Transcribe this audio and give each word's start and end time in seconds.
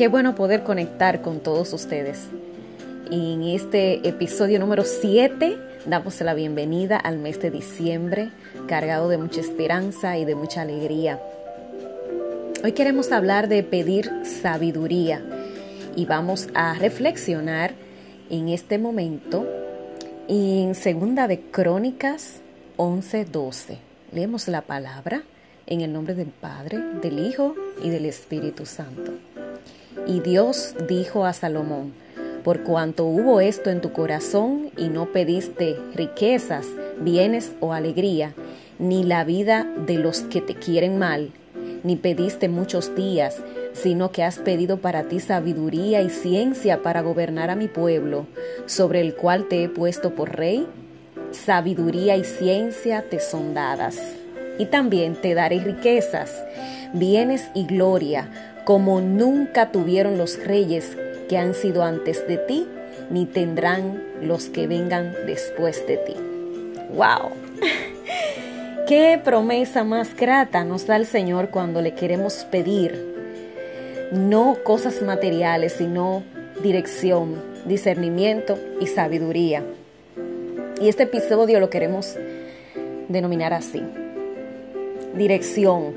Qué 0.00 0.08
bueno 0.08 0.34
poder 0.34 0.62
conectar 0.62 1.20
con 1.20 1.40
todos 1.40 1.74
ustedes. 1.74 2.28
En 3.10 3.42
este 3.42 4.08
episodio 4.08 4.58
número 4.58 4.82
7 4.82 5.58
damos 5.84 6.18
la 6.22 6.32
bienvenida 6.32 6.96
al 6.96 7.18
mes 7.18 7.38
de 7.42 7.50
diciembre, 7.50 8.30
cargado 8.66 9.10
de 9.10 9.18
mucha 9.18 9.42
esperanza 9.42 10.16
y 10.16 10.24
de 10.24 10.34
mucha 10.34 10.62
alegría. 10.62 11.20
Hoy 12.64 12.72
queremos 12.72 13.12
hablar 13.12 13.48
de 13.48 13.62
pedir 13.62 14.10
sabiduría 14.24 15.20
y 15.94 16.06
vamos 16.06 16.48
a 16.54 16.72
reflexionar 16.78 17.74
en 18.30 18.48
este 18.48 18.78
momento 18.78 19.46
en 20.28 20.74
Segunda 20.74 21.28
de 21.28 21.40
Crónicas 21.42 22.40
11:12. 22.78 23.76
Leemos 24.12 24.48
la 24.48 24.62
palabra 24.62 25.24
en 25.66 25.82
el 25.82 25.92
nombre 25.92 26.14
del 26.14 26.28
Padre, 26.28 26.78
del 27.02 27.18
Hijo 27.18 27.54
y 27.84 27.90
del 27.90 28.06
Espíritu 28.06 28.64
Santo. 28.64 29.12
Y 30.06 30.20
Dios 30.20 30.74
dijo 30.88 31.24
a 31.24 31.32
Salomón, 31.32 31.92
por 32.44 32.62
cuanto 32.62 33.04
hubo 33.04 33.40
esto 33.40 33.70
en 33.70 33.80
tu 33.80 33.92
corazón 33.92 34.70
y 34.76 34.88
no 34.88 35.06
pediste 35.06 35.76
riquezas, 35.94 36.66
bienes 37.00 37.52
o 37.60 37.72
alegría, 37.72 38.34
ni 38.78 39.04
la 39.04 39.24
vida 39.24 39.66
de 39.86 39.98
los 39.98 40.22
que 40.22 40.40
te 40.40 40.54
quieren 40.54 40.98
mal, 40.98 41.30
ni 41.82 41.96
pediste 41.96 42.48
muchos 42.48 42.94
días, 42.94 43.36
sino 43.72 44.10
que 44.10 44.22
has 44.22 44.38
pedido 44.38 44.78
para 44.78 45.04
ti 45.04 45.20
sabiduría 45.20 46.02
y 46.02 46.10
ciencia 46.10 46.82
para 46.82 47.02
gobernar 47.02 47.50
a 47.50 47.56
mi 47.56 47.68
pueblo, 47.68 48.26
sobre 48.66 49.00
el 49.00 49.14
cual 49.14 49.48
te 49.48 49.64
he 49.64 49.68
puesto 49.68 50.14
por 50.14 50.34
rey, 50.36 50.66
sabiduría 51.32 52.16
y 52.16 52.24
ciencia 52.24 53.02
te 53.02 53.20
son 53.20 53.54
dadas. 53.54 53.98
Y 54.58 54.66
también 54.66 55.14
te 55.14 55.34
daré 55.34 55.60
riquezas, 55.60 56.34
bienes 56.92 57.48
y 57.54 57.66
gloria, 57.66 58.49
como 58.64 59.00
nunca 59.00 59.70
tuvieron 59.72 60.18
los 60.18 60.42
reyes 60.44 60.96
que 61.28 61.38
han 61.38 61.54
sido 61.54 61.82
antes 61.82 62.26
de 62.26 62.38
ti, 62.38 62.66
ni 63.10 63.26
tendrán 63.26 64.02
los 64.22 64.48
que 64.48 64.66
vengan 64.66 65.14
después 65.26 65.86
de 65.86 65.96
ti. 65.96 66.14
¡Wow! 66.94 67.30
Qué 68.86 69.20
promesa 69.22 69.84
más 69.84 70.16
grata 70.16 70.64
nos 70.64 70.86
da 70.86 70.96
el 70.96 71.06
Señor 71.06 71.50
cuando 71.50 71.80
le 71.80 71.94
queremos 71.94 72.44
pedir 72.50 73.10
no 74.12 74.56
cosas 74.64 75.02
materiales, 75.02 75.74
sino 75.74 76.24
dirección, 76.62 77.36
discernimiento 77.64 78.58
y 78.80 78.88
sabiduría. 78.88 79.62
Y 80.80 80.88
este 80.88 81.04
episodio 81.04 81.60
lo 81.60 81.70
queremos 81.70 82.16
denominar 83.08 83.52
así. 83.52 83.82
Dirección, 85.14 85.94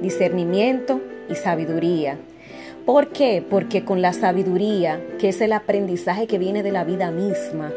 discernimiento 0.00 1.00
y 1.28 1.34
sabiduría. 1.34 2.18
¿Por 2.86 3.08
qué? 3.08 3.42
Porque 3.48 3.84
con 3.84 4.02
la 4.02 4.12
sabiduría, 4.12 5.00
que 5.18 5.30
es 5.30 5.40
el 5.40 5.52
aprendizaje 5.52 6.26
que 6.26 6.38
viene 6.38 6.62
de 6.62 6.72
la 6.72 6.84
vida 6.84 7.10
misma, 7.10 7.72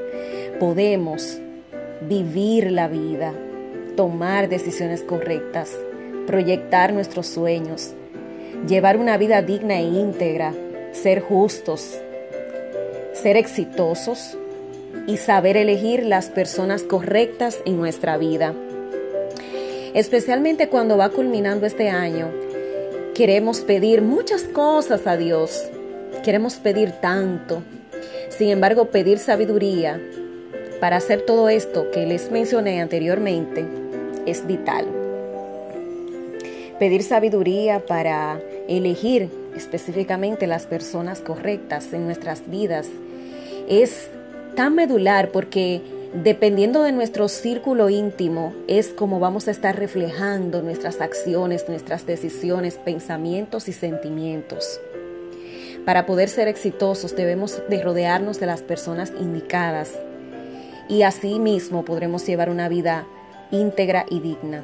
podemos 0.60 1.40
vivir 2.02 2.72
la 2.72 2.88
vida, 2.88 3.34
tomar 3.96 4.50
decisiones 4.50 5.04
correctas, 5.04 5.72
proyectar 6.26 6.94
nuestros 6.94 7.28
sueños, 7.28 7.94
llevar 8.68 8.98
una 8.98 9.18
vida 9.18 9.42
digna 9.42 9.80
e 9.80 9.84
íntegra, 9.84 10.54
ser 10.92 11.22
justos, 11.22 11.98
ser 13.14 13.38
exitosos 13.38 14.38
y 15.08 15.18
saber 15.18 15.58
elegir 15.58 16.06
las 16.06 16.28
personas 16.28 16.84
correctas 16.84 17.60
en 17.66 17.78
nuestra 17.78 18.18
vida. 18.18 18.54
Especialmente 19.94 20.68
cuando 20.68 20.98
va 20.98 21.10
culminando 21.10 21.66
este 21.66 21.90
año, 21.90 22.30
queremos 23.18 23.62
pedir 23.62 24.02
muchas 24.02 24.44
cosas 24.44 25.08
a 25.08 25.18
Dios, 25.18 25.68
queremos 26.24 26.56
pedir 26.56 26.92
tanto. 27.02 27.64
Sin 28.30 28.50
embargo, 28.50 28.86
pedir 28.86 29.18
sabiduría 29.18 30.00
para 30.80 30.98
hacer 30.98 31.22
todo 31.22 31.50
esto 31.50 31.90
que 31.92 32.06
les 32.06 32.32
mencioné 32.32 32.80
anteriormente 32.80 33.66
es 34.26 34.46
vital 34.46 34.86
pedir 36.80 37.04
sabiduría 37.04 37.80
para 37.80 38.40
elegir 38.68 39.30
específicamente 39.56 40.48
las 40.48 40.66
personas 40.66 41.22
correctas 41.22 41.92
en 41.94 42.06
nuestras 42.06 42.50
vidas 42.50 42.88
es 43.68 44.10
tan 44.56 44.76
medular 44.76 45.30
porque 45.30 45.82
dependiendo 46.14 46.84
de 46.84 46.92
nuestro 46.92 47.28
círculo 47.28 47.90
íntimo 47.90 48.54
es 48.68 48.90
como 48.90 49.20
vamos 49.20 49.48
a 49.48 49.52
estar 49.52 49.78
reflejando 49.78 50.62
nuestras 50.62 51.02
acciones, 51.02 51.68
nuestras 51.68 52.06
decisiones, 52.06 52.76
pensamientos 52.76 53.68
y 53.68 53.74
sentimientos. 53.74 54.80
Para 55.86 56.06
poder 56.06 56.30
ser 56.30 56.48
exitosos 56.48 57.16
debemos 57.16 57.62
de 57.70 57.82
rodearnos 57.82 58.40
de 58.40 58.46
las 58.46 58.62
personas 58.62 59.14
indicadas 59.20 59.94
y 60.90 61.04
así 61.04 61.40
mismo 61.40 61.86
podremos 61.86 62.26
llevar 62.26 62.50
una 62.50 62.70
vida 62.70 63.06
íntegra 63.52 64.06
y 64.10 64.20
digna. 64.20 64.64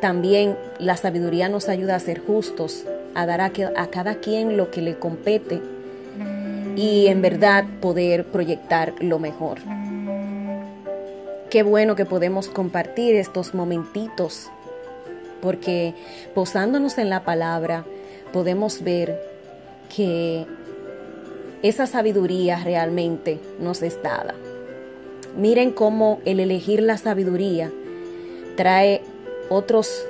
También 0.00 0.56
la 0.78 0.96
sabiduría 0.96 1.48
nos 1.48 1.68
ayuda 1.68 1.94
a 1.94 2.00
ser 2.00 2.20
justos, 2.20 2.84
a 3.14 3.26
dar 3.26 3.40
a, 3.40 3.50
cada 3.90 4.14
quien 4.16 4.56
lo 4.56 4.70
que 4.70 4.80
le 4.80 4.98
compete 4.98 5.60
y 6.76 7.08
en 7.08 7.20
verdad 7.20 7.64
poder 7.80 8.24
proyectar 8.24 8.94
lo 9.00 9.18
mejor. 9.18 9.58
Qué 11.50 11.64
bueno 11.64 11.96
que 11.96 12.04
podemos 12.04 12.46
compartir 12.46 13.16
estos 13.16 13.54
momentitos, 13.54 14.48
porque 15.42 15.94
posándonos 16.32 16.96
en 16.96 17.10
la 17.10 17.24
palabra 17.24 17.84
podemos 18.32 18.84
ver 18.84 19.20
que 19.92 20.46
esa 21.64 21.88
sabiduría 21.88 22.62
realmente 22.62 23.40
nos 23.58 23.82
es 23.82 24.00
dada. 24.00 24.34
Miren 25.36 25.72
cómo 25.72 26.20
el 26.24 26.38
elegir 26.38 26.82
la 26.82 26.96
sabiduría 26.98 27.72
trae 28.56 29.02
otros 29.48 30.06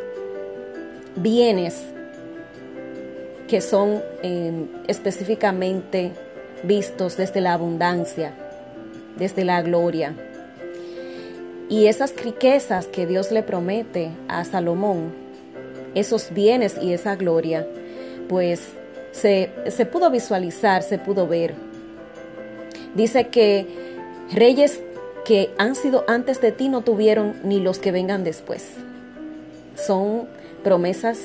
bienes 1.17 1.83
que 3.49 3.62
son 3.62 4.03
em, 4.22 4.67
específicamente 4.89 6.12
vistos 6.65 7.17
desde 7.17 7.41
la 7.41 7.55
abundancia, 7.55 8.34
desde 9.17 9.47
la 9.47 9.62
gloria. 9.62 10.15
Y 11.70 11.86
esas 11.86 12.14
riquezas 12.22 12.86
que 12.86 13.06
Dios 13.06 13.32
le 13.32 13.42
promete 13.42 14.10
a 14.28 14.44
Salomón, 14.44 15.14
esos 15.94 16.34
bienes 16.34 16.76
y 16.82 16.92
esa 16.92 17.16
gloria, 17.16 17.66
pues 18.28 18.60
se, 19.12 19.50
se 19.69 19.86
pudo 19.86 20.10
visualizar, 20.10 20.82
se 20.82 20.98
pudo 20.98 21.26
ver. 21.26 21.54
Dice 22.94 23.28
que 23.28 23.66
reyes 24.32 24.80
que 25.25 25.50
han 25.56 25.75
sido 25.75 26.04
antes 26.09 26.42
de 26.42 26.53
ti 26.53 26.69
no 26.69 26.82
tuvieron 26.82 27.36
ni 27.44 27.60
los 27.60 27.78
que 27.78 27.92
vengan 27.92 28.25
después 28.25 28.75
son 29.80 30.28
promesas 30.62 31.19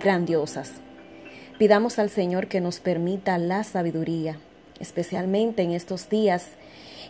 grandiosas. 0.00 0.72
Pidamos 1.58 1.98
al 1.98 2.10
Señor 2.10 2.48
que 2.48 2.60
nos 2.60 2.80
permita 2.80 3.38
la 3.38 3.62
sabiduría, 3.64 4.38
especialmente 4.80 5.62
en 5.62 5.72
estos 5.72 6.08
días 6.08 6.48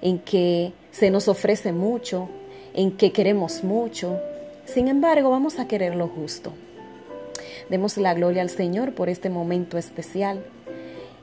en 0.02 0.18
que 0.18 0.72
se 0.90 1.10
nos 1.10 1.28
ofrece 1.28 1.72
mucho, 1.72 2.28
en 2.74 2.92
que 2.92 3.12
queremos 3.12 3.64
mucho. 3.64 4.20
Sin 4.64 4.88
embargo, 4.88 5.30
vamos 5.30 5.58
a 5.58 5.66
querer 5.68 5.94
lo 5.94 6.08
justo. 6.08 6.52
Demos 7.68 7.96
la 7.96 8.14
gloria 8.14 8.42
al 8.42 8.50
Señor 8.50 8.94
por 8.94 9.08
este 9.08 9.30
momento 9.30 9.78
especial. 9.78 10.44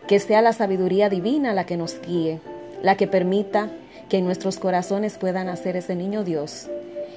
Que 0.07 0.19
sea 0.19 0.41
la 0.41 0.53
sabiduría 0.53 1.09
divina 1.09 1.53
la 1.53 1.65
que 1.65 1.77
nos 1.77 2.01
guíe, 2.01 2.39
la 2.81 2.95
que 2.95 3.07
permita 3.07 3.69
que 4.09 4.17
en 4.17 4.25
nuestros 4.25 4.57
corazones 4.57 5.17
puedan 5.17 5.49
hacer 5.49 5.75
ese 5.75 5.95
niño 5.95 6.23
Dios 6.23 6.67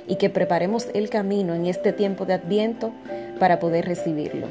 y 0.06 0.16
que 0.16 0.30
preparemos 0.30 0.88
el 0.94 1.08
camino 1.08 1.54
en 1.54 1.66
este 1.66 1.92
tiempo 1.92 2.26
de 2.26 2.34
adviento 2.34 2.92
para 3.38 3.58
poder 3.58 3.86
recibirlo. 3.86 4.48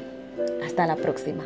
Hasta 0.64 0.86
la 0.86 0.96
próxima. 0.96 1.44